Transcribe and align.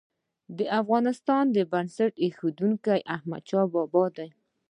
د 0.57 0.59
افغانستان 0.79 1.45
بنسټ 1.71 2.13
ايښودونکی 2.23 2.99
احمدشاه 3.15 3.65
بابا 3.73 4.05
دی. 4.17 4.29